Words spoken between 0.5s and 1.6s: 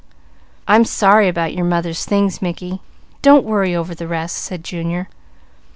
"I'm sorry about